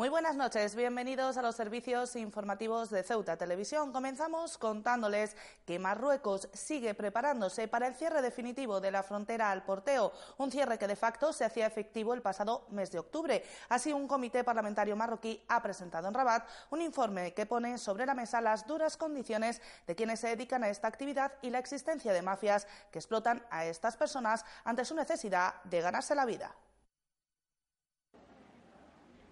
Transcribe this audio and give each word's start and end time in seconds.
Muy 0.00 0.08
buenas 0.08 0.34
noches, 0.34 0.74
bienvenidos 0.76 1.36
a 1.36 1.42
los 1.42 1.56
servicios 1.56 2.16
informativos 2.16 2.88
de 2.88 3.02
Ceuta 3.02 3.36
Televisión. 3.36 3.92
Comenzamos 3.92 4.56
contándoles 4.56 5.36
que 5.66 5.78
Marruecos 5.78 6.48
sigue 6.54 6.94
preparándose 6.94 7.68
para 7.68 7.86
el 7.86 7.94
cierre 7.94 8.22
definitivo 8.22 8.80
de 8.80 8.92
la 8.92 9.02
frontera 9.02 9.50
al 9.50 9.62
porteo, 9.62 10.14
un 10.38 10.50
cierre 10.50 10.78
que 10.78 10.86
de 10.86 10.96
facto 10.96 11.34
se 11.34 11.44
hacía 11.44 11.66
efectivo 11.66 12.14
el 12.14 12.22
pasado 12.22 12.64
mes 12.70 12.90
de 12.90 12.98
octubre. 12.98 13.44
Así, 13.68 13.92
un 13.92 14.08
comité 14.08 14.42
parlamentario 14.42 14.96
marroquí 14.96 15.44
ha 15.48 15.60
presentado 15.60 16.08
en 16.08 16.14
Rabat 16.14 16.48
un 16.70 16.80
informe 16.80 17.34
que 17.34 17.44
pone 17.44 17.76
sobre 17.76 18.06
la 18.06 18.14
mesa 18.14 18.40
las 18.40 18.66
duras 18.66 18.96
condiciones 18.96 19.60
de 19.86 19.94
quienes 19.94 20.20
se 20.20 20.28
dedican 20.28 20.64
a 20.64 20.70
esta 20.70 20.88
actividad 20.88 21.32
y 21.42 21.50
la 21.50 21.58
existencia 21.58 22.14
de 22.14 22.22
mafias 22.22 22.66
que 22.90 23.00
explotan 23.00 23.44
a 23.50 23.66
estas 23.66 23.98
personas 23.98 24.46
ante 24.64 24.86
su 24.86 24.94
necesidad 24.94 25.62
de 25.64 25.82
ganarse 25.82 26.14
la 26.14 26.24
vida. 26.24 26.54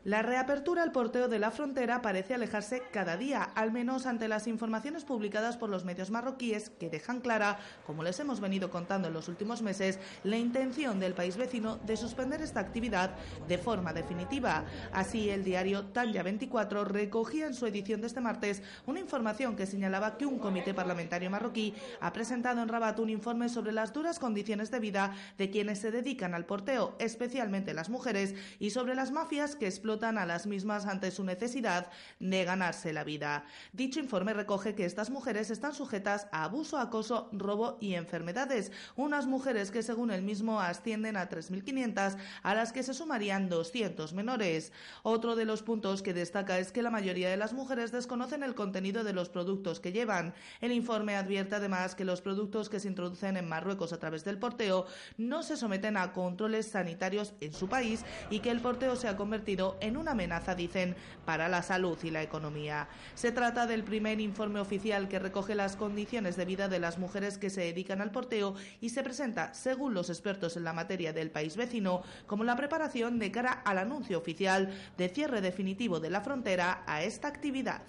La 0.05 0.23
reapertura 0.23 0.85
al 0.85 0.93
porteo 0.93 1.27
de 1.27 1.41
la 1.41 1.51
frontera 1.51 2.03
parece 2.03 2.33
alejarse 2.33 2.85
cada 2.93 3.17
día, 3.17 3.43
al 3.43 3.73
menos 3.73 4.07
ante 4.07 4.29
las 4.29 4.47
informaciones 4.47 5.05
publicadas 5.05 5.57
por 5.57 5.69
los 5.69 5.85
medios 5.85 6.13
marroquíes 6.13 6.71
que 6.71 6.89
dejan 6.89 7.21
clara, 7.21 7.59
como 7.85 8.05
les 8.05 8.21
hemos 8.21 8.39
venido 8.39 8.71
contando 8.71 9.09
en 9.09 9.15
los 9.15 9.27
últimos 9.27 9.61
meses, 9.61 9.99
la 10.23 10.39
intención 10.39 11.01
del 11.01 11.15
país 11.15 11.37
vecino 11.37 11.79
de 11.79 11.97
suspender 11.97 12.43
esta 12.43 12.61
actividad 12.61 13.11
de 13.49 13.59
forma 13.59 13.93
definitiva. 13.93 14.65
Así, 14.93 15.31
el 15.31 15.43
diario 15.43 15.87
Tanya 15.87 16.23
24 16.23 16.85
recogía 16.85 17.49
en 17.49 17.55
su 17.55 17.67
edición 17.67 18.01
de 18.01 18.07
este 18.07 18.21
martes 18.21 18.63
una 18.87 19.01
información 19.01 19.57
que 19.57 19.67
señalaba 19.67 20.17
que 20.17 20.27
un 20.27 20.39
comité 20.39 20.75
parlamentario 20.75 21.29
marroquí 21.29 21.75
ha 22.01 22.13
presentado 22.13 22.63
en 22.63 22.69
Rabat 22.69 23.01
un 23.01 23.11
informe 23.11 23.49
sobre 23.49 23.73
las 23.73 23.93
duras 23.93 24.21
condiciones 24.21 24.71
de 24.71 24.79
vida 24.79 25.17
de 25.39 25.51
quienes 25.51 25.81
se 25.81 25.91
dedican 25.91 26.35
al 26.35 26.47
porteo, 26.47 26.95
especialmente 27.01 27.75
las 27.75 27.91
mujeres, 27.91 28.37
y 28.61 28.71
sobre 28.71 28.95
las 28.95 29.11
mafias 29.11 29.57
que 29.57 29.67
explotan 29.67 29.88
a 29.89 30.27
las 30.27 30.47
mismas 30.47 30.85
ante 30.85 31.11
su 31.11 31.25
necesidad 31.25 31.91
de 32.21 32.45
ganarse 32.45 32.93
la 32.93 33.05
vida. 33.05 33.45
Dicho 33.73 34.01
informe 34.01 34.35
recoge 34.35 34.75
que 34.75 34.85
estas 34.85 35.09
mujeres 35.09 35.51
están 35.51 35.75
sujetas 35.75 36.29
a 36.31 36.45
abuso, 36.45 36.77
acoso, 36.77 37.31
robo 37.33 37.79
y 37.81 37.95
enfermedades, 37.95 38.71
unas 38.97 39.27
mujeres 39.27 39.71
que 39.71 39.83
según 39.83 40.11
el 40.11 40.21
mismo 40.21 40.61
ascienden 40.61 41.17
a 41.17 41.31
3.500, 41.31 42.19
a 42.43 42.55
las 42.55 42.73
que 42.73 42.83
se 42.83 42.93
sumarían 42.93 43.49
200 43.49 44.13
menores. 44.13 44.73
Otro 45.03 45.37
de 45.37 45.47
los 45.47 45.63
puntos 45.63 46.03
que 46.03 46.13
destaca 46.13 46.59
es 46.59 46.71
que 46.71 46.83
la 46.83 46.91
mayoría 46.91 47.31
de 47.31 47.39
las 47.39 47.55
mujeres 47.55 47.91
desconocen 47.91 48.43
el 48.43 48.55
contenido 48.55 49.05
de 49.05 49.15
los 49.15 49.31
productos 49.31 49.81
que 49.81 49.93
llevan. 49.93 50.35
El 50.61 50.73
informe 50.73 51.17
advierte 51.17 51.55
además 51.55 51.95
que 51.95 52.05
los 52.05 52.21
productos 52.21 52.69
que 52.69 52.79
se 52.79 52.89
introducen 52.89 53.39
en 53.39 53.49
Marruecos 53.49 53.95
a 53.95 53.99
través 53.99 54.23
del 54.25 54.39
porteo 54.39 54.87
no 55.17 55.43
se 55.43 55.57
someten 55.57 55.97
a 55.97 56.13
controles 56.13 56.67
sanitarios 56.67 57.33
en 57.41 57.55
su 57.55 57.71
país 57.71 58.05
y 58.29 58.41
que 58.41 58.51
el 58.51 58.61
porteo 58.61 58.97
se 58.97 59.09
ha 59.09 59.17
convertido 59.17 59.78
en 59.81 59.97
una 59.97 60.13
amenaza, 60.13 60.55
dicen, 60.55 60.97
para 61.25 61.49
la 61.49 61.63
salud 61.63 61.99
y 62.03 62.11
la 62.11 62.23
economía. 62.23 62.89
Se 63.15 63.33
trata 63.33 63.67
del 63.67 63.85
primer 63.85 64.21
informe 64.21 64.61
oficial 64.61 65.09
que 65.09 65.19
recoge 65.19 65.55
las 65.55 65.77
condiciones 65.77 66.37
de 66.37 66.45
vida 66.45 66.69
de 66.69 66.79
las 66.79 66.99
mujeres 66.99 67.39
que 67.39 67.51
se 67.51 67.63
dedican 67.63 68.01
al 68.01 68.11
porteo 68.11 68.55
y 68.81 68.91
se 68.91 69.03
presenta, 69.03 69.55
según 69.55 69.95
los 69.95 70.11
expertos 70.11 70.57
en 70.57 70.65
la 70.65 70.73
materia 70.73 71.13
del 71.13 71.31
país 71.31 71.57
vecino, 71.57 72.03
como 72.27 72.45
la 72.45 72.57
preparación 72.57 73.19
de 73.19 73.31
cara 73.31 73.53
al 73.53 73.79
anuncio 73.79 74.19
oficial 74.19 74.73
de 74.97 75.09
cierre 75.09 75.41
definitivo 75.41 76.01
de 76.01 76.11
la 76.11 76.21
frontera 76.21 76.83
a 76.87 77.03
esta 77.03 77.29
actividad. 77.29 77.83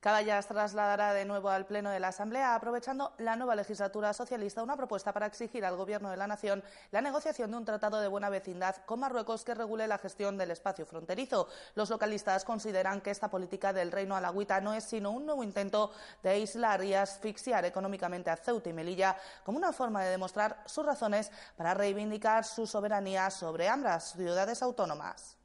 Caballas 0.00 0.46
trasladará 0.46 1.12
de 1.12 1.26
nuevo 1.26 1.50
al 1.50 1.66
Pleno 1.66 1.90
de 1.90 2.00
la 2.00 2.08
Asamblea, 2.08 2.54
aprovechando 2.54 3.12
la 3.18 3.36
nueva 3.36 3.54
legislatura 3.54 4.14
socialista, 4.14 4.62
una 4.62 4.74
propuesta 4.74 5.12
para 5.12 5.26
exigir 5.26 5.62
al 5.62 5.76
Gobierno 5.76 6.10
de 6.10 6.16
la 6.16 6.26
Nación 6.26 6.64
la 6.90 7.02
negociación 7.02 7.50
de 7.50 7.58
un 7.58 7.66
tratado 7.66 8.00
de 8.00 8.08
buena 8.08 8.30
vecindad 8.30 8.76
con 8.86 9.00
Marruecos 9.00 9.44
que 9.44 9.52
regule 9.52 9.86
la 9.86 9.98
gestión 9.98 10.38
del 10.38 10.52
espacio 10.52 10.86
fronterizo. 10.86 11.48
Los 11.74 11.90
localistas 11.90 12.46
consideran 12.46 13.02
que 13.02 13.10
esta 13.10 13.28
política 13.28 13.74
del 13.74 13.92
Reino 13.92 14.16
Alagüita 14.16 14.62
no 14.62 14.72
es 14.72 14.84
sino 14.84 15.10
un 15.10 15.26
nuevo 15.26 15.44
intento 15.44 15.92
de 16.22 16.30
aislar 16.30 16.82
y 16.82 16.94
asfixiar 16.94 17.66
económicamente 17.66 18.30
a 18.30 18.38
Ceuta 18.38 18.70
y 18.70 18.72
Melilla 18.72 19.18
como 19.44 19.58
una 19.58 19.74
forma 19.74 20.02
de 20.02 20.12
demostrar 20.12 20.62
sus 20.64 20.86
razones 20.86 21.30
para 21.58 21.74
reivindicar 21.74 22.46
su 22.46 22.66
soberanía 22.66 23.28
sobre 23.28 23.68
ambas 23.68 24.12
ciudades 24.12 24.62
autónomas. 24.62 25.39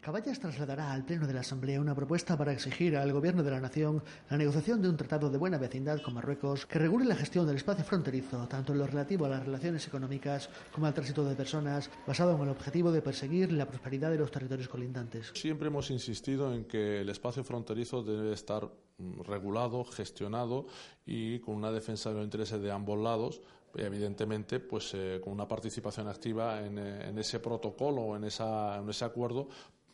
Caballas 0.00 0.40
trasladará 0.40 0.94
al 0.94 1.04
Pleno 1.04 1.26
de 1.26 1.34
la 1.34 1.40
Asamblea 1.40 1.78
una 1.78 1.94
propuesta 1.94 2.34
para 2.34 2.54
exigir 2.54 2.96
al 2.96 3.12
Gobierno 3.12 3.42
de 3.42 3.50
la 3.50 3.60
Nación 3.60 4.02
la 4.30 4.38
negociación 4.38 4.80
de 4.80 4.88
un 4.88 4.96
tratado 4.96 5.28
de 5.28 5.36
buena 5.36 5.58
vecindad 5.58 6.00
con 6.00 6.14
Marruecos 6.14 6.64
que 6.64 6.78
regule 6.78 7.04
la 7.04 7.16
gestión 7.16 7.46
del 7.46 7.56
espacio 7.56 7.84
fronterizo, 7.84 8.48
tanto 8.48 8.72
en 8.72 8.78
lo 8.78 8.86
relativo 8.86 9.26
a 9.26 9.28
las 9.28 9.44
relaciones 9.44 9.86
económicas 9.86 10.48
como 10.72 10.86
al 10.86 10.94
tránsito 10.94 11.22
de 11.22 11.34
personas, 11.34 11.90
basado 12.06 12.34
en 12.34 12.40
el 12.40 12.48
objetivo 12.48 12.90
de 12.92 13.02
perseguir 13.02 13.52
la 13.52 13.66
prosperidad 13.66 14.10
de 14.10 14.16
los 14.16 14.30
territorios 14.30 14.68
colindantes. 14.68 15.32
Siempre 15.34 15.68
hemos 15.68 15.90
insistido 15.90 16.54
en 16.54 16.64
que 16.64 17.02
el 17.02 17.10
espacio 17.10 17.44
fronterizo 17.44 18.02
debe 18.02 18.32
estar 18.32 18.70
mm, 18.96 19.20
regulado, 19.20 19.84
gestionado 19.84 20.64
y 21.04 21.40
con 21.40 21.56
una 21.56 21.70
defensa 21.70 22.08
de 22.08 22.16
los 22.16 22.24
intereses 22.24 22.58
de 22.62 22.72
ambos 22.72 22.98
lados 22.98 23.42
evidentemente 23.76 24.58
pues 24.58 24.94
eh, 24.94 25.20
con 25.22 25.32
una 25.32 25.46
participación 25.46 26.08
activa 26.08 26.66
en, 26.66 26.76
eh, 26.76 27.14
ese 27.16 27.38
protocolo 27.38 28.16
en, 28.16 28.24
en 28.24 28.88
ese 28.88 29.04
acuerdo 29.04 29.48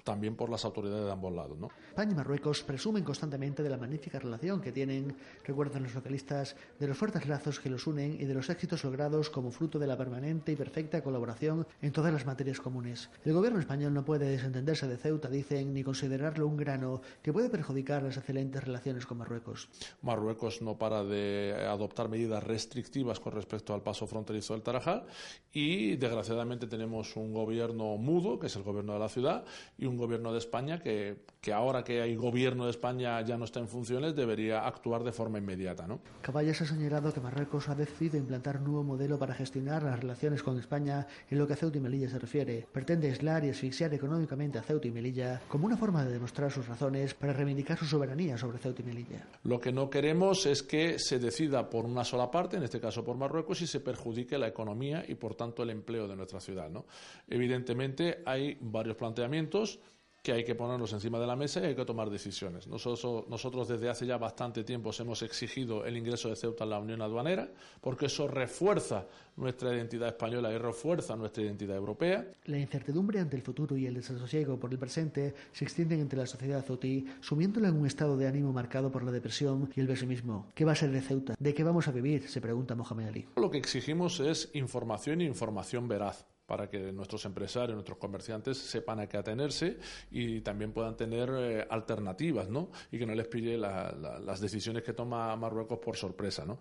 también 0.06 0.36
por 0.36 0.48
las 0.48 0.64
autoridades 0.64 1.04
de 1.04 1.10
ambos 1.10 1.34
lados. 1.34 1.58
¿no? 1.58 1.68
España 1.88 2.12
y 2.12 2.14
Marruecos 2.14 2.62
presumen 2.62 3.02
constantemente 3.02 3.64
de 3.64 3.68
la 3.68 3.76
magnífica 3.76 4.20
relación 4.20 4.60
que 4.60 4.70
tienen, 4.70 5.16
recuerdan 5.44 5.82
los 5.82 5.96
localistas, 5.96 6.54
de 6.78 6.86
los 6.86 6.96
fuertes 6.96 7.26
lazos 7.26 7.58
que 7.58 7.68
los 7.68 7.88
unen 7.88 8.16
y 8.20 8.24
de 8.24 8.32
los 8.32 8.48
éxitos 8.48 8.84
logrados 8.84 9.30
como 9.30 9.50
fruto 9.50 9.80
de 9.80 9.88
la 9.88 9.98
permanente 9.98 10.52
y 10.52 10.56
perfecta 10.56 11.02
colaboración 11.02 11.66
en 11.82 11.90
todas 11.90 12.12
las 12.12 12.24
materias 12.24 12.60
comunes. 12.60 13.10
El 13.24 13.32
gobierno 13.32 13.58
español 13.58 13.92
no 13.92 14.04
puede 14.04 14.30
desentenderse 14.30 14.86
de 14.86 14.96
Ceuta, 14.96 15.28
dicen, 15.28 15.74
ni 15.74 15.82
considerarlo 15.82 16.46
un 16.46 16.56
grano 16.56 17.02
que 17.20 17.32
puede 17.32 17.50
perjudicar 17.50 18.04
las 18.04 18.16
excelentes 18.16 18.62
relaciones 18.62 19.06
con 19.06 19.18
Marruecos. 19.18 19.68
Marruecos 20.02 20.62
no 20.62 20.78
para 20.78 21.02
de 21.02 21.66
adoptar 21.68 22.08
medidas 22.08 22.44
restrictivas 22.44 23.18
con 23.18 23.32
respecto 23.32 23.74
al 23.74 23.82
paso 23.82 24.06
fronterizo 24.06 24.54
del 24.54 24.62
Tarajal 24.62 25.04
y 25.52 25.96
desgraciadamente 25.96 26.68
tenemos 26.68 27.16
un 27.16 27.32
gobierno 27.32 27.96
mudo, 27.96 28.38
que 28.38 28.46
es 28.46 28.54
el 28.54 28.62
gobierno 28.62 28.92
de 28.92 29.00
la 29.00 29.08
ciudad, 29.08 29.44
y 29.76 29.86
un 29.86 29.95
gobierno 29.96 30.32
de 30.32 30.38
España 30.38 30.80
que, 30.80 31.16
que, 31.40 31.52
ahora 31.52 31.84
que 31.84 32.00
hay 32.00 32.16
gobierno 32.16 32.64
de 32.64 32.70
España 32.70 33.20
ya 33.22 33.36
no 33.36 33.44
está 33.44 33.60
en 33.60 33.68
funciones, 33.68 34.14
debería 34.14 34.66
actuar 34.66 35.04
de 35.04 35.12
forma 35.12 35.38
inmediata. 35.38 35.86
¿no? 35.86 36.00
Caballas 36.22 36.60
ha 36.60 36.66
señalado 36.66 37.12
que 37.12 37.20
Marruecos 37.20 37.68
ha 37.68 37.74
decidido 37.74 38.16
implantar 38.16 38.58
un 38.58 38.64
nuevo 38.64 38.84
modelo 38.84 39.18
para 39.18 39.34
gestionar 39.34 39.82
las 39.82 40.00
relaciones 40.00 40.42
con 40.42 40.58
España 40.58 41.06
en 41.30 41.38
lo 41.38 41.46
que 41.46 41.54
a 41.54 41.56
Ceuta 41.56 41.78
y 41.78 41.80
Melilla 41.80 42.08
se 42.08 42.18
refiere. 42.18 42.66
Pretende 42.72 43.08
aislar 43.08 43.44
y 43.44 43.50
asfixiar 43.50 43.92
económicamente 43.94 44.58
a 44.58 44.62
Ceuta 44.62 44.88
y 44.88 44.90
Melilla 44.90 45.40
como 45.48 45.66
una 45.66 45.76
forma 45.76 46.04
de 46.04 46.12
demostrar 46.12 46.50
sus 46.50 46.66
razones 46.66 47.14
para 47.14 47.32
reivindicar 47.32 47.78
su 47.78 47.86
soberanía 47.86 48.36
sobre 48.38 48.58
Ceuta 48.58 48.82
y 48.82 48.84
Melilla. 48.84 49.26
Lo 49.44 49.60
que 49.60 49.72
no 49.72 49.90
queremos 49.90 50.46
es 50.46 50.62
que 50.62 50.98
se 50.98 51.18
decida 51.18 51.68
por 51.68 51.84
una 51.84 52.04
sola 52.04 52.30
parte, 52.30 52.56
en 52.56 52.62
este 52.62 52.80
caso 52.80 53.04
por 53.04 53.16
Marruecos, 53.16 53.62
y 53.62 53.66
se 53.66 53.80
perjudique 53.80 54.38
la 54.38 54.48
economía 54.48 55.04
y 55.06 55.14
por 55.14 55.34
tanto 55.34 55.62
el 55.62 55.70
empleo 55.70 56.08
de 56.08 56.16
nuestra 56.16 56.40
ciudad. 56.40 56.70
¿no? 56.70 56.86
Evidentemente 57.28 58.22
hay 58.24 58.56
varios 58.60 58.96
planteamientos 58.96 59.78
que 60.26 60.32
hay 60.32 60.42
que 60.42 60.56
ponerlos 60.56 60.92
encima 60.92 61.20
de 61.20 61.26
la 61.28 61.36
mesa 61.36 61.60
y 61.60 61.66
hay 61.66 61.76
que 61.76 61.84
tomar 61.84 62.10
decisiones. 62.10 62.66
Nosotros, 62.66 63.28
nosotros 63.28 63.68
desde 63.68 63.88
hace 63.88 64.06
ya 64.06 64.18
bastante 64.18 64.64
tiempo 64.64 64.90
hemos 64.98 65.22
exigido 65.22 65.86
el 65.86 65.96
ingreso 65.96 66.28
de 66.28 66.34
Ceuta 66.34 66.64
en 66.64 66.70
la 66.70 66.80
Unión 66.80 67.00
Aduanera 67.00 67.48
porque 67.80 68.06
eso 68.06 68.26
refuerza 68.26 69.06
nuestra 69.36 69.72
identidad 69.72 70.08
española 70.08 70.52
y 70.52 70.58
refuerza 70.58 71.14
nuestra 71.14 71.44
identidad 71.44 71.76
europea. 71.76 72.26
La 72.46 72.58
incertidumbre 72.58 73.20
ante 73.20 73.36
el 73.36 73.42
futuro 73.42 73.76
y 73.76 73.86
el 73.86 73.94
desasosiego 73.94 74.58
por 74.58 74.72
el 74.72 74.80
presente 74.80 75.32
se 75.52 75.64
extienden 75.64 76.00
entre 76.00 76.18
la 76.18 76.26
sociedad 76.26 76.64
ceutí, 76.64 77.06
sumiéndola 77.20 77.68
en 77.68 77.76
un 77.76 77.86
estado 77.86 78.16
de 78.16 78.26
ánimo 78.26 78.52
marcado 78.52 78.90
por 78.90 79.04
la 79.04 79.12
depresión 79.12 79.70
y 79.76 79.80
el 79.80 79.86
pesimismo. 79.86 80.48
¿Qué 80.56 80.64
va 80.64 80.72
a 80.72 80.74
ser 80.74 80.90
de 80.90 81.02
Ceuta? 81.02 81.36
¿De 81.38 81.54
qué 81.54 81.62
vamos 81.62 81.86
a 81.86 81.92
vivir? 81.92 82.28
se 82.28 82.40
pregunta 82.40 82.74
Mohamed 82.74 83.06
Ali. 83.06 83.28
Lo 83.36 83.48
que 83.48 83.58
exigimos 83.58 84.18
es 84.18 84.50
información 84.54 85.20
y 85.20 85.26
información 85.26 85.86
veraz 85.86 86.26
para 86.46 86.68
que 86.68 86.92
nuestros 86.92 87.24
empresarios, 87.24 87.74
nuestros 87.74 87.98
comerciantes 87.98 88.56
sepan 88.56 89.00
a 89.00 89.08
qué 89.08 89.16
atenerse 89.16 89.78
y 90.10 90.40
también 90.40 90.72
puedan 90.72 90.96
tener 90.96 91.28
eh, 91.32 91.66
alternativas, 91.68 92.48
¿no? 92.48 92.70
Y 92.90 92.98
que 92.98 93.06
no 93.06 93.14
les 93.14 93.26
pille 93.26 93.58
las 93.58 94.40
decisiones 94.40 94.82
que 94.82 94.92
toma 94.92 95.34
Marruecos 95.36 95.78
por 95.78 95.96
sorpresa, 95.96 96.44
¿no? 96.44 96.58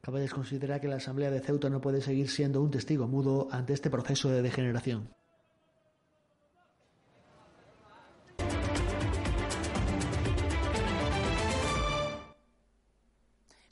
Caballes 0.00 0.32
considera 0.32 0.80
que 0.80 0.88
la 0.88 0.96
Asamblea 0.96 1.30
de 1.30 1.40
Ceuta 1.40 1.68
no 1.68 1.80
puede 1.80 2.00
seguir 2.00 2.28
siendo 2.28 2.62
un 2.62 2.70
testigo 2.70 3.06
mudo 3.06 3.48
ante 3.50 3.74
este 3.74 3.90
proceso 3.90 4.30
de 4.30 4.42
degeneración. 4.42 5.19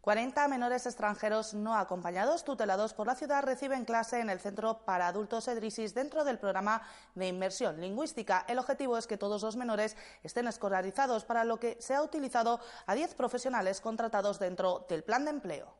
40 0.08 0.48
menores 0.48 0.86
extranjeros 0.86 1.52
no 1.52 1.74
acompañados, 1.74 2.42
tutelados 2.42 2.94
por 2.94 3.06
la 3.06 3.14
ciudad, 3.14 3.44
reciben 3.44 3.84
clase 3.84 4.20
en 4.20 4.30
el 4.30 4.40
Centro 4.40 4.78
para 4.86 5.06
Adultos 5.06 5.46
Edrisis 5.48 5.92
dentro 5.92 6.24
del 6.24 6.38
programa 6.38 6.80
de 7.14 7.28
inmersión 7.28 7.78
lingüística. 7.78 8.42
El 8.48 8.58
objetivo 8.58 8.96
es 8.96 9.06
que 9.06 9.18
todos 9.18 9.42
los 9.42 9.56
menores 9.56 9.98
estén 10.22 10.48
escolarizados, 10.48 11.26
para 11.26 11.44
lo 11.44 11.60
que 11.60 11.76
se 11.78 11.94
ha 11.94 12.00
utilizado 12.00 12.58
a 12.86 12.94
10 12.94 13.16
profesionales 13.16 13.82
contratados 13.82 14.38
dentro 14.38 14.86
del 14.88 15.04
plan 15.04 15.26
de 15.26 15.30
empleo. 15.32 15.74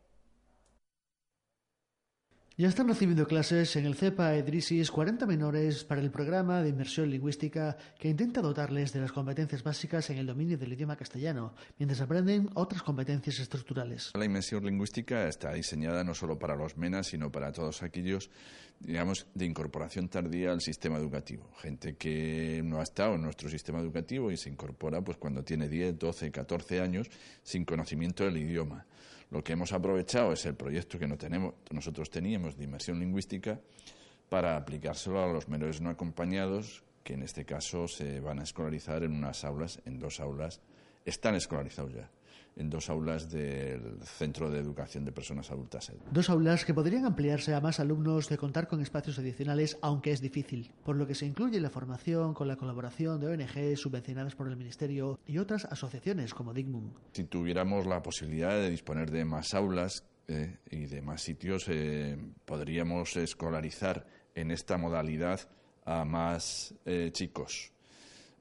Ya 2.61 2.67
están 2.67 2.89
recibiendo 2.89 3.29
clases 3.29 3.77
en 3.77 3.87
el 3.87 3.95
CEPA 3.95 4.35
Edrisis 4.35 4.91
40 4.91 5.27
menores 5.27 5.85
para 5.85 6.01
el 6.01 6.11
programa 6.11 6.61
de 6.61 6.71
inmersión 6.71 7.09
lingüística 7.09 7.77
que 7.97 8.09
intenta 8.09 8.41
dotarles 8.41 8.93
de 8.93 9.01
las 9.01 9.13
competencias 9.13 9.63
básicas 9.63 10.11
en 10.11 10.19
el 10.19 10.27
dominio 10.27 10.59
del 10.59 10.73
idioma 10.73 10.97
castellano, 10.97 11.55
mientras 11.79 12.01
aprenden 12.01 12.51
otras 12.55 12.83
competencias 12.83 13.39
estructurales. 13.39 14.11
La 14.19 14.25
inmersión 14.25 14.65
lingüística 14.65 15.29
está 15.29 15.53
diseñada 15.53 16.03
no 16.03 16.15
solo 16.15 16.37
para 16.37 16.57
los 16.57 16.77
MENAS, 16.77 17.07
sino 17.07 17.31
para 17.31 17.53
todos 17.53 17.85
aquellos, 17.85 18.29
digamos, 18.81 19.29
de 19.35 19.45
incorporación 19.45 20.09
tardía 20.09 20.51
al 20.51 20.61
sistema 20.61 20.99
educativo. 20.99 21.49
Gente 21.59 21.95
que 21.95 22.61
no 22.65 22.81
ha 22.81 22.83
estado 22.83 23.15
en 23.15 23.23
nuestro 23.23 23.49
sistema 23.49 23.79
educativo 23.79 24.33
y 24.33 24.37
se 24.37 24.51
incorpora 24.51 25.01
pues 25.01 25.17
cuando 25.17 25.45
tiene 25.45 25.69
10, 25.69 25.97
12, 25.97 26.33
14 26.33 26.81
años 26.81 27.09
sin 27.45 27.65
conocimiento 27.65 28.25
del 28.25 28.39
idioma. 28.39 28.85
Lo 29.31 29.45
que 29.45 29.53
hemos 29.53 29.73
aprovechado 29.73 30.33
es 30.33 30.45
el 30.47 30.55
proyecto 30.55 30.99
que 30.99 31.07
no 31.07 31.19
tenemos, 31.19 31.55
nosotros 31.71 32.11
teníamos 32.11 32.57
de 32.57 32.65
inmersión 32.65 32.99
lingüística 32.99 33.61
para 34.29 34.57
aplicárselo 34.57 35.23
a 35.23 35.33
los 35.33 35.49
menores 35.49 35.81
no 35.81 35.91
acompañados, 35.91 36.83
que 37.05 37.15
en 37.15 37.23
este 37.23 37.45
caso 37.45 37.89
se 37.89 38.21
van 38.21 38.41
a 38.41 38.43
escolarizar 38.43 39.03
en 39.03 39.13
unas 39.13 39.45
aulas, 39.45 39.81
en 39.85 39.99
dos 39.99 40.21
aulas, 40.21 40.61
están 41.05 41.35
escolarizados 41.35 41.95
ya 41.95 42.11
en 42.59 42.69
dos 42.69 42.91
aulas 42.91 43.31
del 43.31 44.03
Centro 44.03 44.51
de 44.51 44.59
Educación 44.59 45.05
de 45.05 45.13
Personas 45.13 45.51
Adultas. 45.51 45.93
Dos 46.11 46.29
aulas 46.29 46.65
que 46.65 46.75
podrían 46.75 47.07
ampliarse 47.07 47.55
a 47.55 47.61
más 47.61 47.81
alumnos 47.81 48.29
de 48.29 48.37
contar 48.37 48.67
con 48.67 48.81
espacios 48.81 49.19
adicionales, 49.19 49.79
aunque 49.81 50.13
es 50.13 50.21
difícil, 50.21 50.73
por 50.85 50.97
lo 50.97 51.07
que 51.07 51.15
se 51.15 51.27
incluye 51.27 51.61
la 51.61 51.71
formación 51.71 52.35
con 52.35 52.49
la 52.49 52.57
colaboración 52.57 53.21
de 53.21 53.29
ONG 53.29 53.77
subvencionadas 53.77 54.35
por 54.35 54.49
el 54.49 54.57
Ministerio 54.57 55.19
y 55.27 55.39
otras 55.39 55.65
asociaciones 55.65 56.35
como 56.35 56.53
Dignum. 56.53 56.93
Si 57.13 57.25
tuviéramos 57.25 57.87
la 57.87 58.03
posibilidad 58.03 58.51
de 58.51 58.71
disponer 58.71 59.11
de 59.11 59.25
más 59.25 59.55
aulas 59.55 60.05
eh, 60.27 60.59
y 60.71 60.87
de 60.87 61.01
más 61.01 61.23
sitios, 61.23 61.67
eh, 61.69 62.19
podríamos 62.45 63.17
escolarizar 63.17 64.07
en 64.35 64.51
esta 64.51 64.77
modalidad 64.77 65.41
a 65.85 66.05
más 66.05 66.75
eh, 66.85 67.11
chicos 67.13 67.73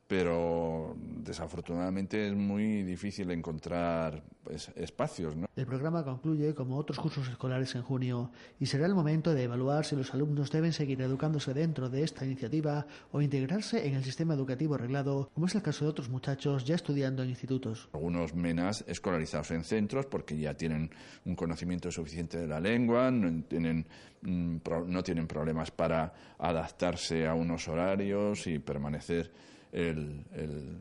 pero 0.08 0.96
desafortunadamente 0.98 2.28
es 2.28 2.34
muy 2.34 2.84
difícil 2.84 3.30
encontrar 3.32 4.24
pues, 4.44 4.72
espacios. 4.76 5.36
¿no? 5.36 5.48
El 5.56 5.66
programa 5.66 6.06
concluye 6.06 6.56
como 6.56 6.78
otros 6.78 6.98
cursos 6.98 7.28
escolares 7.28 7.76
en 7.76 7.82
junio 7.82 8.32
y 8.60 8.68
será 8.68 8.86
el 8.86 8.96
momento 8.96 9.34
de 9.34 9.44
evaluar 9.44 9.84
si 9.84 9.98
los 9.98 10.14
alumnos 10.14 10.50
deben 10.50 10.72
seguir 10.72 11.02
educándose 11.02 11.54
dentro 11.54 11.90
de 11.90 12.04
esta 12.04 12.26
iniciativa 12.26 12.88
o 13.12 13.22
integrarse 13.22 13.86
en 13.86 13.96
el 13.96 14.04
sistema 14.06 14.34
educativo 14.34 14.76
arreglado, 14.76 15.30
como 15.34 15.48
es 15.48 15.56
el 15.56 15.62
caso 15.62 15.84
de 15.84 15.92
otros 15.92 16.10
muchachos 16.10 16.64
ya 16.64 16.76
estudiando 16.76 17.24
en 17.24 17.30
institutos. 17.30 17.90
Algunos 17.94 18.34
menas 18.34 18.86
escolarizados 18.88 19.52
en 19.52 19.66
centros 19.66 20.06
porque 20.06 20.38
ya 20.38 20.54
tienen 20.54 20.90
un 21.26 21.36
conocimiento 21.36 21.92
suficiente 21.92 22.38
de 22.38 22.48
la 22.48 22.62
lengua, 22.62 23.12
no 23.12 23.44
tienen, 23.44 23.86
mm, 24.22 24.58
no 24.86 25.04
tienen 25.04 25.28
problemas 25.28 25.72
para 25.72 26.14
adaptarse 26.38 27.28
a 27.28 27.34
unos 27.34 27.68
horarios 27.68 28.48
y 28.48 28.60
permanecer 28.60 29.32
el, 29.72 30.26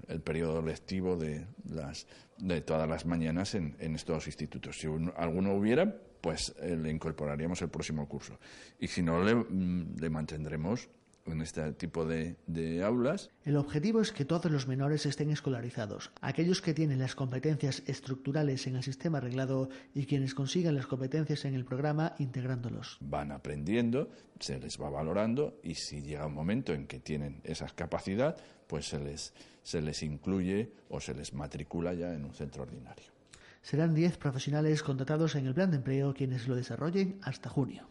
el, 0.08 0.20
periodo 0.20 0.62
lectivo 0.62 1.16
de, 1.16 1.46
las, 1.68 2.06
de 2.38 2.60
todas 2.60 2.88
las 2.88 3.06
mañanas 3.06 3.54
en, 3.54 3.76
en 3.78 3.94
estos 3.94 4.26
institutos. 4.26 4.78
Si 4.78 4.88
alguno 5.16 5.54
hubiera, 5.54 5.92
pues 6.20 6.54
eh, 6.60 6.76
le 6.76 6.90
incorporaríamos 6.90 7.60
el 7.62 7.68
próximo 7.68 8.08
curso. 8.08 8.38
Y 8.78 8.88
si 8.88 9.02
no, 9.02 9.22
le, 9.22 9.34
mm, 9.34 9.96
le 10.00 10.10
mantendremos 10.10 10.88
en 11.26 11.40
este 11.42 11.72
tipo 11.72 12.04
de, 12.04 12.36
aulas. 12.84 13.30
El 13.44 13.56
objetivo 13.56 14.00
es 14.00 14.12
que 14.12 14.24
todos 14.24 14.50
los 14.50 14.68
menores 14.68 15.06
estén 15.06 15.30
escolarizados, 15.30 16.12
aquellos 16.20 16.62
que 16.62 16.74
tienen 16.74 16.98
las 16.98 17.14
competencias 17.14 17.82
estructurales 17.86 18.66
en 18.66 18.76
el 18.76 18.82
sistema 18.82 19.18
arreglado 19.18 19.68
y 19.94 20.06
quienes 20.06 20.34
consigan 20.34 20.74
las 20.74 20.86
competencias 20.86 21.44
en 21.44 21.54
el 21.54 21.64
programa 21.64 22.14
integrándolos. 22.18 22.98
Van 23.00 23.32
aprendiendo, 23.32 24.10
se 24.40 24.58
les 24.58 24.80
va 24.80 24.90
valorando 24.90 25.58
y 25.62 25.74
si 25.74 26.02
llega 26.02 26.26
un 26.26 26.34
momento 26.34 26.72
en 26.72 26.86
que 26.86 27.00
tienen 27.00 27.40
esa 27.44 27.66
capacidad, 27.66 28.36
pues 28.66 28.88
se 28.88 28.98
les, 28.98 29.32
se 29.62 29.80
les 29.80 30.02
incluye 30.02 30.70
o 30.88 31.00
se 31.00 31.14
les 31.14 31.32
matricula 31.32 31.94
ya 31.94 32.12
en 32.12 32.24
un 32.24 32.34
centro 32.34 32.62
ordinario. 32.62 33.16
Serán 33.62 33.94
10 33.94 34.18
profesionales 34.18 34.82
contratados 34.84 35.34
en 35.34 35.46
el 35.46 35.54
plan 35.54 35.70
de 35.70 35.78
empleo 35.78 36.14
quienes 36.14 36.46
lo 36.46 36.54
desarrollen 36.54 37.18
hasta 37.22 37.48
junio. 37.48 37.88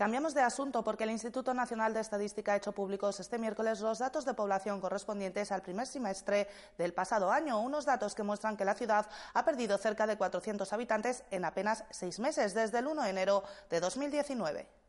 Cambiamos 0.00 0.32
de 0.32 0.40
asunto 0.40 0.82
porque 0.82 1.04
el 1.04 1.10
Instituto 1.10 1.52
Nacional 1.52 1.92
de 1.92 2.00
Estadística 2.00 2.54
ha 2.54 2.56
hecho 2.56 2.72
públicos 2.72 3.20
este 3.20 3.36
miércoles 3.38 3.80
los 3.80 3.98
datos 3.98 4.24
de 4.24 4.32
población 4.32 4.80
correspondientes 4.80 5.52
al 5.52 5.60
primer 5.60 5.86
semestre 5.86 6.48
del 6.78 6.94
pasado 6.94 7.30
año, 7.30 7.60
unos 7.60 7.84
datos 7.84 8.14
que 8.14 8.22
muestran 8.22 8.56
que 8.56 8.64
la 8.64 8.74
ciudad 8.74 9.06
ha 9.34 9.44
perdido 9.44 9.76
cerca 9.76 10.06
de 10.06 10.16
400 10.16 10.72
habitantes 10.72 11.22
en 11.30 11.44
apenas 11.44 11.84
seis 11.90 12.18
meses, 12.18 12.54
desde 12.54 12.78
el 12.78 12.86
1 12.86 13.02
de 13.02 13.10
enero 13.10 13.44
de 13.68 13.78
2019. 13.80 14.79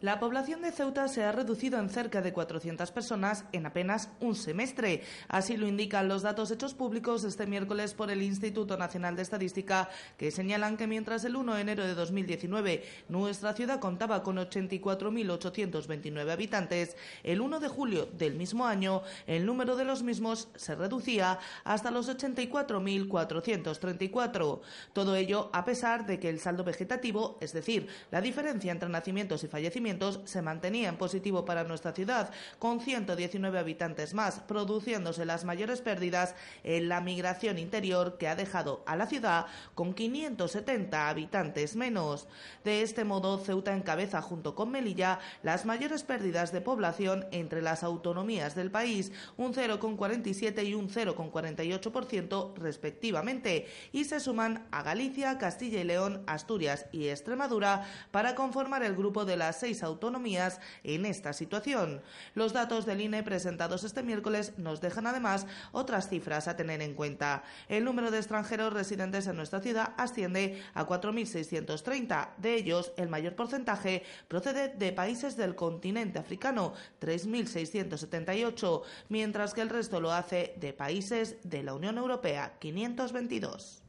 La 0.00 0.18
población 0.18 0.62
de 0.62 0.72
Ceuta 0.72 1.06
se 1.08 1.24
ha 1.24 1.32
reducido 1.32 1.78
en 1.78 1.90
cerca 1.90 2.22
de 2.22 2.32
400 2.32 2.90
personas 2.90 3.44
en 3.52 3.66
apenas 3.66 4.08
un 4.20 4.34
semestre. 4.34 5.02
Así 5.28 5.58
lo 5.58 5.68
indican 5.68 6.08
los 6.08 6.22
datos 6.22 6.50
hechos 6.50 6.72
públicos 6.72 7.22
este 7.22 7.46
miércoles 7.46 7.92
por 7.92 8.10
el 8.10 8.22
Instituto 8.22 8.78
Nacional 8.78 9.14
de 9.14 9.20
Estadística, 9.20 9.90
que 10.16 10.30
señalan 10.30 10.78
que 10.78 10.86
mientras 10.86 11.22
el 11.26 11.36
1 11.36 11.54
de 11.54 11.60
enero 11.60 11.84
de 11.84 11.94
2019 11.94 12.82
nuestra 13.10 13.52
ciudad 13.52 13.78
contaba 13.78 14.22
con 14.22 14.38
84.829 14.38 16.30
habitantes, 16.30 16.96
el 17.22 17.42
1 17.42 17.60
de 17.60 17.68
julio 17.68 18.06
del 18.06 18.36
mismo 18.36 18.66
año 18.66 19.02
el 19.26 19.44
número 19.44 19.76
de 19.76 19.84
los 19.84 20.02
mismos 20.02 20.48
se 20.54 20.76
reducía 20.76 21.38
hasta 21.64 21.90
los 21.90 22.08
84.434. 22.08 24.60
Todo 24.94 25.14
ello 25.14 25.50
a 25.52 25.66
pesar 25.66 26.06
de 26.06 26.18
que 26.18 26.30
el 26.30 26.40
saldo 26.40 26.64
vegetativo, 26.64 27.36
es 27.42 27.52
decir, 27.52 27.86
la 28.10 28.22
diferencia 28.22 28.72
entre 28.72 28.88
nacimientos 28.88 29.44
y 29.44 29.48
fallecimientos, 29.48 29.89
se 30.24 30.42
mantenía 30.42 30.88
en 30.88 30.96
positivo 30.96 31.44
para 31.44 31.64
nuestra 31.64 31.92
ciudad, 31.92 32.30
con 32.58 32.80
119 32.80 33.58
habitantes 33.58 34.14
más, 34.14 34.40
produciéndose 34.40 35.24
las 35.24 35.44
mayores 35.44 35.80
pérdidas 35.80 36.34
en 36.64 36.88
la 36.88 37.00
migración 37.00 37.58
interior 37.58 38.18
que 38.18 38.28
ha 38.28 38.36
dejado 38.36 38.82
a 38.86 38.96
la 38.96 39.06
ciudad 39.06 39.46
con 39.74 39.94
570 39.94 41.08
habitantes 41.08 41.76
menos. 41.76 42.28
De 42.64 42.82
este 42.82 43.04
modo, 43.04 43.38
Ceuta 43.38 43.74
encabeza 43.74 44.22
junto 44.22 44.54
con 44.54 44.70
Melilla 44.70 45.18
las 45.42 45.64
mayores 45.64 46.02
pérdidas 46.02 46.52
de 46.52 46.60
población 46.60 47.26
entre 47.30 47.62
las 47.62 47.82
autonomías 47.82 48.54
del 48.54 48.70
país, 48.70 49.12
un 49.36 49.54
0,47 49.54 50.66
y 50.66 50.74
un 50.74 50.88
0,48% 50.88 52.54
respectivamente, 52.56 53.66
y 53.92 54.04
se 54.04 54.20
suman 54.20 54.66
a 54.70 54.82
Galicia, 54.82 55.38
Castilla 55.38 55.80
y 55.80 55.84
León, 55.84 56.22
Asturias 56.26 56.86
y 56.92 57.08
Extremadura 57.08 57.86
para 58.10 58.34
conformar 58.34 58.82
el 58.82 58.96
grupo 58.96 59.24
de 59.24 59.36
las 59.36 59.58
seis 59.58 59.79
autonomías 59.82 60.60
en 60.84 61.06
esta 61.06 61.32
situación. 61.32 62.02
Los 62.34 62.52
datos 62.52 62.86
del 62.86 63.00
INE 63.00 63.22
presentados 63.22 63.84
este 63.84 64.02
miércoles 64.02 64.52
nos 64.56 64.80
dejan 64.80 65.06
además 65.06 65.46
otras 65.72 66.08
cifras 66.08 66.48
a 66.48 66.56
tener 66.56 66.82
en 66.82 66.94
cuenta. 66.94 67.42
El 67.68 67.84
número 67.84 68.10
de 68.10 68.18
extranjeros 68.18 68.72
residentes 68.72 69.26
en 69.26 69.36
nuestra 69.36 69.60
ciudad 69.60 69.94
asciende 69.96 70.62
a 70.74 70.86
4.630. 70.86 72.28
De 72.36 72.54
ellos, 72.54 72.92
el 72.96 73.08
mayor 73.08 73.34
porcentaje 73.34 74.02
procede 74.28 74.68
de 74.68 74.92
países 74.92 75.36
del 75.36 75.54
continente 75.54 76.18
africano, 76.18 76.74
3.678, 77.00 78.82
mientras 79.08 79.54
que 79.54 79.60
el 79.60 79.68
resto 79.68 80.00
lo 80.00 80.12
hace 80.12 80.54
de 80.56 80.72
países 80.72 81.36
de 81.42 81.62
la 81.62 81.74
Unión 81.74 81.98
Europea, 81.98 82.54
522. 82.58 83.82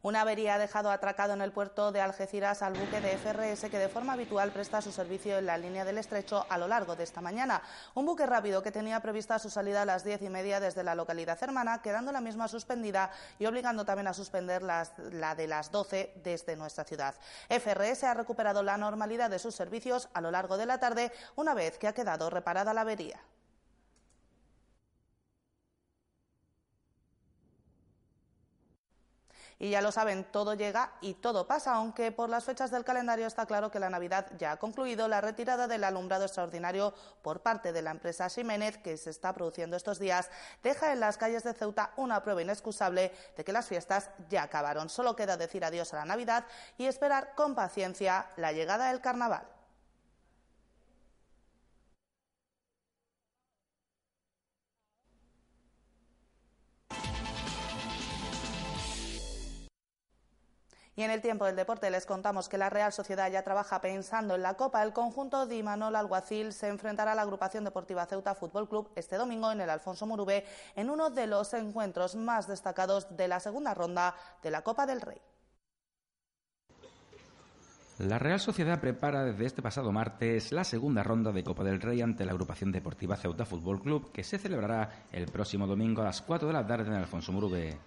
Una 0.00 0.20
avería 0.20 0.54
ha 0.54 0.58
dejado 0.58 0.92
atracado 0.92 1.32
en 1.32 1.40
el 1.40 1.50
puerto 1.50 1.90
de 1.90 2.00
Algeciras 2.00 2.62
al 2.62 2.74
buque 2.74 3.00
de 3.00 3.18
FRS 3.18 3.68
que 3.68 3.80
de 3.80 3.88
forma 3.88 4.12
habitual 4.12 4.52
presta 4.52 4.80
su 4.80 4.92
servicio 4.92 5.38
en 5.38 5.46
la 5.46 5.58
línea 5.58 5.84
del 5.84 5.98
estrecho 5.98 6.46
a 6.48 6.56
lo 6.56 6.68
largo 6.68 6.94
de 6.94 7.02
esta 7.02 7.20
mañana. 7.20 7.62
Un 7.94 8.06
buque 8.06 8.24
rápido 8.24 8.62
que 8.62 8.70
tenía 8.70 9.00
prevista 9.00 9.40
su 9.40 9.50
salida 9.50 9.82
a 9.82 9.84
las 9.84 10.04
diez 10.04 10.22
y 10.22 10.28
media 10.28 10.60
desde 10.60 10.84
la 10.84 10.94
localidad 10.94 11.42
hermana, 11.42 11.82
quedando 11.82 12.12
la 12.12 12.20
misma 12.20 12.46
suspendida 12.46 13.10
y 13.40 13.46
obligando 13.46 13.84
también 13.84 14.06
a 14.06 14.14
suspender 14.14 14.62
la 14.62 15.34
de 15.34 15.48
las 15.48 15.72
doce 15.72 16.12
desde 16.22 16.54
nuestra 16.54 16.84
ciudad. 16.84 17.16
FRS 17.48 18.04
ha 18.04 18.14
recuperado 18.14 18.62
la 18.62 18.76
normalidad 18.76 19.30
de 19.30 19.40
sus 19.40 19.56
servicios 19.56 20.08
a 20.14 20.20
lo 20.20 20.30
largo 20.30 20.56
de 20.56 20.66
la 20.66 20.78
tarde 20.78 21.10
una 21.34 21.54
vez 21.54 21.76
que 21.76 21.88
ha 21.88 21.92
quedado 21.92 22.30
reparada 22.30 22.72
la 22.72 22.82
avería. 22.82 23.20
Y 29.60 29.70
ya 29.70 29.80
lo 29.80 29.90
saben, 29.90 30.24
todo 30.24 30.54
llega 30.54 30.92
y 31.00 31.14
todo 31.14 31.48
pasa, 31.48 31.74
aunque 31.74 32.12
por 32.12 32.28
las 32.28 32.44
fechas 32.44 32.70
del 32.70 32.84
calendario 32.84 33.26
está 33.26 33.44
claro 33.44 33.72
que 33.72 33.80
la 33.80 33.90
Navidad 33.90 34.26
ya 34.38 34.52
ha 34.52 34.56
concluido. 34.56 35.08
La 35.08 35.20
retirada 35.20 35.66
del 35.66 35.82
alumbrado 35.82 36.24
extraordinario 36.24 36.94
por 37.22 37.40
parte 37.40 37.72
de 37.72 37.82
la 37.82 37.90
empresa 37.90 38.28
Ximénez, 38.28 38.78
que 38.78 38.96
se 38.96 39.10
está 39.10 39.32
produciendo 39.32 39.76
estos 39.76 39.98
días, 39.98 40.30
deja 40.62 40.92
en 40.92 41.00
las 41.00 41.18
calles 41.18 41.42
de 41.42 41.54
Ceuta 41.54 41.92
una 41.96 42.22
prueba 42.22 42.40
inexcusable 42.40 43.12
de 43.36 43.44
que 43.44 43.52
las 43.52 43.66
fiestas 43.66 44.10
ya 44.28 44.44
acabaron. 44.44 44.88
Solo 44.88 45.16
queda 45.16 45.36
decir 45.36 45.64
adiós 45.64 45.92
a 45.92 45.98
la 45.98 46.04
Navidad 46.04 46.44
y 46.76 46.86
esperar 46.86 47.34
con 47.34 47.56
paciencia 47.56 48.26
la 48.36 48.52
llegada 48.52 48.88
del 48.88 49.00
carnaval. 49.00 49.57
Y 60.98 61.02
en 61.04 61.12
el 61.12 61.22
tiempo 61.22 61.44
del 61.44 61.54
deporte 61.54 61.92
les 61.92 62.06
contamos 62.06 62.48
que 62.48 62.58
la 62.58 62.70
Real 62.70 62.92
Sociedad 62.92 63.30
ya 63.30 63.44
trabaja 63.44 63.80
pensando 63.80 64.34
en 64.34 64.42
la 64.42 64.54
Copa. 64.54 64.82
El 64.82 64.92
conjunto 64.92 65.46
de 65.46 65.54
Imanol 65.54 65.94
Alguacil 65.94 66.52
se 66.52 66.66
enfrentará 66.66 67.12
a 67.12 67.14
la 67.14 67.22
agrupación 67.22 67.62
deportiva 67.62 68.04
Ceuta 68.06 68.34
Fútbol 68.34 68.68
Club 68.68 68.90
este 68.96 69.14
domingo 69.14 69.52
en 69.52 69.60
el 69.60 69.70
Alfonso 69.70 70.06
Murube 70.06 70.44
en 70.74 70.90
uno 70.90 71.10
de 71.10 71.28
los 71.28 71.54
encuentros 71.54 72.16
más 72.16 72.48
destacados 72.48 73.16
de 73.16 73.28
la 73.28 73.38
segunda 73.38 73.74
ronda 73.74 74.16
de 74.42 74.50
la 74.50 74.62
Copa 74.62 74.86
del 74.86 75.00
Rey. 75.00 75.20
La 77.98 78.18
Real 78.18 78.40
Sociedad 78.40 78.80
prepara 78.80 79.22
desde 79.22 79.46
este 79.46 79.62
pasado 79.62 79.92
martes 79.92 80.50
la 80.50 80.64
segunda 80.64 81.04
ronda 81.04 81.30
de 81.30 81.44
Copa 81.44 81.62
del 81.62 81.80
Rey 81.80 82.00
ante 82.00 82.24
la 82.24 82.32
agrupación 82.32 82.72
deportiva 82.72 83.14
Ceuta 83.14 83.46
Fútbol 83.46 83.80
Club, 83.80 84.10
que 84.10 84.24
se 84.24 84.36
celebrará 84.36 85.04
el 85.12 85.26
próximo 85.26 85.68
domingo 85.68 86.02
a 86.02 86.06
las 86.06 86.22
4 86.22 86.48
de 86.48 86.54
la 86.54 86.66
tarde 86.66 86.88
en 86.88 86.94
el 86.94 87.02
Alfonso 87.02 87.30
Murube. 87.30 87.78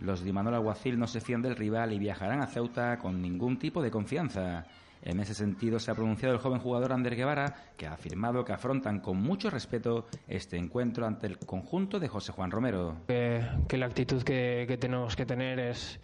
Los 0.00 0.22
de 0.22 0.30
Imanol 0.30 0.54
Aguacil 0.54 0.98
no 0.98 1.06
se 1.06 1.20
fían 1.20 1.42
del 1.42 1.56
rival 1.56 1.92
y 1.92 1.98
viajarán 1.98 2.40
a 2.40 2.46
Ceuta 2.46 2.98
con 2.98 3.20
ningún 3.20 3.58
tipo 3.58 3.82
de 3.82 3.90
confianza. 3.90 4.66
En 5.02 5.20
ese 5.20 5.34
sentido 5.34 5.78
se 5.78 5.90
ha 5.90 5.94
pronunciado 5.94 6.34
el 6.34 6.40
joven 6.40 6.58
jugador 6.58 6.92
Ander 6.92 7.14
Guevara, 7.14 7.54
que 7.76 7.86
ha 7.86 7.92
afirmado 7.92 8.44
que 8.44 8.52
afrontan 8.52 9.00
con 9.00 9.16
mucho 9.16 9.48
respeto 9.48 10.06
este 10.26 10.56
encuentro 10.56 11.06
ante 11.06 11.26
el 11.26 11.38
conjunto 11.38 12.00
de 12.00 12.08
José 12.08 12.32
Juan 12.32 12.50
Romero. 12.50 12.96
Que, 13.06 13.42
la 13.72 13.86
actitud 13.86 14.22
que, 14.22 14.76
tenemos 14.80 15.14
que 15.14 15.24
tener 15.24 15.60
es, 15.60 16.00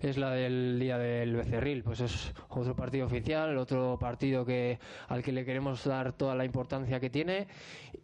es 0.00 0.18
la 0.18 0.30
del 0.30 0.78
día 0.78 0.98
del 0.98 1.36
Becerril, 1.36 1.82
pues 1.82 2.00
es 2.00 2.34
otro 2.48 2.74
partido 2.74 3.06
oficial, 3.06 3.56
otro 3.58 3.98
partido 3.98 4.44
que 4.44 4.78
al 5.08 5.22
que 5.22 5.32
le 5.32 5.44
queremos 5.44 5.84
dar 5.84 6.12
toda 6.12 6.34
la 6.34 6.44
importancia 6.44 7.00
que 7.00 7.10
tiene. 7.10 7.46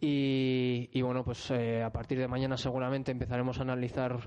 Y, 0.01 1.01
bueno, 1.01 1.23
pues 1.23 1.49
eh, 1.51 1.81
a 1.81 1.91
partir 1.91 2.19
de 2.19 2.27
mañana 2.27 2.57
seguramente 2.57 3.11
empezaremos 3.11 3.59
a 3.59 3.61
analizar 3.61 4.19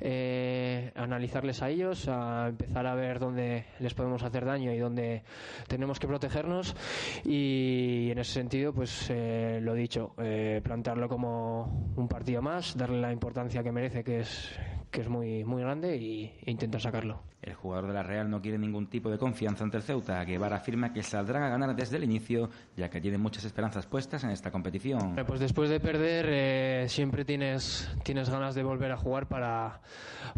eh, 0.00 0.92
analizarles 0.94 1.62
a 1.62 1.70
ellos, 1.70 2.08
a 2.08 2.48
empezar 2.48 2.86
a 2.86 2.94
ver 2.94 3.18
dónde 3.18 3.66
les 3.80 3.94
podemos 3.94 4.22
hacer 4.22 4.44
daño 4.44 4.72
y 4.72 4.78
dónde 4.78 5.22
tenemos 5.66 5.98
que 5.98 6.06
protegernos. 6.06 6.76
Y 7.24 8.10
en 8.10 8.18
ese 8.18 8.32
sentido, 8.32 8.72
pues 8.72 9.08
eh, 9.10 9.58
lo 9.62 9.74
dicho, 9.74 10.14
eh, 10.18 10.60
plantearlo 10.62 11.08
como 11.08 11.92
un 11.96 12.08
partido 12.08 12.42
más, 12.42 12.76
darle 12.76 13.00
la 13.00 13.12
importancia 13.12 13.62
que 13.62 13.72
merece, 13.72 14.04
que 14.04 14.20
es 14.20 14.50
que 14.94 15.00
es 15.00 15.08
muy 15.08 15.44
muy 15.44 15.60
grande 15.60 15.96
y, 15.96 16.32
e 16.46 16.50
intentar 16.52 16.80
sacarlo. 16.80 17.20
El 17.42 17.54
jugador 17.54 17.88
de 17.88 17.92
la 17.92 18.02
Real 18.02 18.30
no 18.30 18.40
quiere 18.40 18.56
ningún 18.56 18.86
tipo 18.86 19.10
de 19.10 19.18
confianza 19.18 19.64
ante 19.64 19.76
el 19.76 19.82
Ceuta. 19.82 20.24
Guevara 20.24 20.56
afirma 20.56 20.94
que 20.94 21.02
saldrán 21.02 21.42
a 21.42 21.50
ganar 21.50 21.76
desde 21.76 21.98
el 21.98 22.04
inicio, 22.04 22.48
ya 22.74 22.88
que 22.88 23.02
tiene 23.02 23.18
muchas 23.18 23.44
esperanzas 23.44 23.86
puestas 23.86 24.24
en 24.24 24.30
esta 24.30 24.50
competición. 24.50 25.14
Pues 25.26 25.40
después 25.40 25.68
de 25.68 25.78
perder, 25.78 26.26
eh, 26.30 26.88
siempre 26.88 27.26
tienes, 27.26 27.92
tienes 28.02 28.30
ganas 28.30 28.54
de 28.54 28.62
volver 28.62 28.92
a 28.92 28.96
jugar 28.96 29.26
para, 29.26 29.80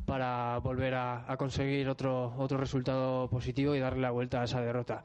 para 0.05 0.59
volver 0.59 0.95
a, 0.95 1.37
conseguir 1.39 1.89
otro, 1.89 2.35
otro 2.39 2.59
resultado 2.59 3.29
positivo 3.29 3.77
y 3.77 3.79
darle 3.79 4.01
la 4.01 4.11
vuelta 4.11 4.41
a 4.41 4.45
esa 4.45 4.61
derrota. 4.61 5.05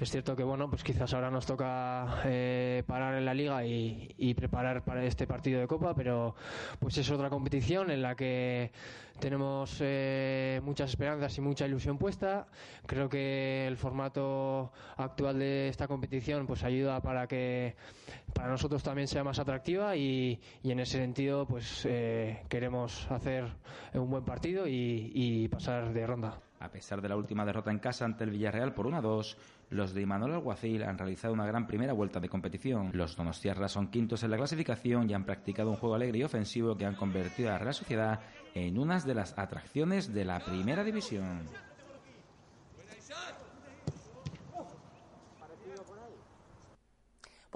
Es 0.00 0.10
cierto 0.10 0.34
que 0.34 0.44
bueno, 0.44 0.68
pues 0.70 0.82
quizás 0.82 1.12
ahora 1.14 1.30
nos 1.30 1.44
toca 1.46 2.22
eh, 2.24 2.82
parar 2.86 3.14
en 3.14 3.24
la 3.24 3.34
liga 3.34 3.64
y, 3.64 4.14
y 4.16 4.34
preparar 4.34 4.82
para 4.82 5.04
este 5.04 5.26
partido 5.26 5.60
de 5.60 5.66
Copa, 5.66 5.94
pero 5.94 6.34
pues 6.78 6.98
es 6.98 7.10
otra 7.10 7.30
competición 7.30 7.90
en 7.90 8.02
la 8.02 8.14
que 8.16 8.72
tenemos 9.18 9.78
eh, 9.80 10.60
muchas 10.64 10.90
esperanzas 10.90 11.36
y 11.36 11.40
mucha 11.40 11.66
ilusión 11.66 11.98
puesta. 11.98 12.46
Creo 12.86 13.08
que 13.08 13.66
el 13.66 13.76
formato 13.76 14.72
actual 14.96 15.38
de 15.38 15.68
esta 15.68 15.88
competición 15.88 16.46
pues 16.46 16.64
ayuda 16.64 17.00
para 17.00 17.26
que 17.26 17.74
para 18.32 18.48
nosotros 18.48 18.82
también 18.82 19.08
sea 19.08 19.24
más 19.24 19.38
atractiva 19.38 19.96
y, 19.96 20.40
en 20.62 20.80
ese 20.80 20.98
sentido 20.98 21.46
pues 21.46 21.84
eh, 21.84 22.44
queremos 22.48 23.10
hacer 23.10 23.44
un 23.94 24.10
buen 24.10 24.24
partido 24.24 24.66
y, 24.66 25.48
pasar 25.48 25.92
de 25.92 26.06
ronda. 26.06 26.47
A 26.60 26.70
pesar 26.70 27.00
de 27.00 27.08
la 27.08 27.16
última 27.16 27.44
derrota 27.44 27.70
en 27.70 27.78
casa 27.78 28.04
ante 28.04 28.24
el 28.24 28.30
Villarreal 28.30 28.74
por 28.74 28.86
1-2, 28.86 29.36
los 29.70 29.94
de 29.94 30.02
Imanol 30.02 30.34
Alguacil 30.34 30.82
han 30.82 30.98
realizado 30.98 31.32
una 31.32 31.46
gran 31.46 31.66
primera 31.66 31.92
vuelta 31.92 32.18
de 32.18 32.28
competición. 32.28 32.90
Los 32.94 33.16
donostiarras 33.16 33.72
son 33.72 33.88
quintos 33.88 34.22
en 34.24 34.30
la 34.30 34.36
clasificación 34.36 35.08
y 35.08 35.14
han 35.14 35.24
practicado 35.24 35.70
un 35.70 35.76
juego 35.76 35.94
alegre 35.94 36.18
y 36.18 36.24
ofensivo 36.24 36.76
que 36.76 36.86
han 36.86 36.96
convertido 36.96 37.50
a 37.50 37.52
la 37.52 37.58
Real 37.58 37.74
Sociedad 37.74 38.20
en 38.54 38.78
una 38.78 38.98
de 38.98 39.14
las 39.14 39.38
atracciones 39.38 40.12
de 40.12 40.24
la 40.24 40.40
primera 40.40 40.82
división. 40.82 41.46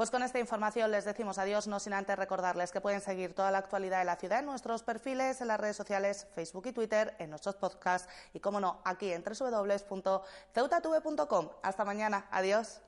Pues 0.03 0.11
con 0.11 0.25
esta 0.25 0.41
información 0.41 0.91
les 0.91 1.05
decimos 1.05 1.39
adiós, 1.39 1.69
no 1.69 1.79
sin 1.79 1.93
antes 1.93 2.19
recordarles 2.19 2.73
que 2.73 2.81
pueden 2.81 3.01
seguir 3.01 3.35
toda 3.35 3.53
la 3.53 3.59
actualidad 3.59 4.01
de 4.01 4.05
la 4.05 4.17
ciudad 4.17 4.41
en 4.41 4.47
nuestros 4.47 4.83
perfiles, 4.83 5.41
en 5.41 5.47
las 5.47 5.61
redes 5.61 5.77
sociales, 5.77 6.27
Facebook 6.35 6.67
y 6.67 6.73
Twitter, 6.73 7.15
en 7.21 7.31
nuestros 7.31 7.55
podcasts 7.55 8.09
y, 8.35 8.41
como 8.41 8.59
no, 8.59 8.81
aquí 8.85 9.13
en 9.13 9.23
www.ceutatv.com. 9.23 11.51
Hasta 11.63 11.85
mañana. 11.85 12.27
Adiós. 12.33 12.81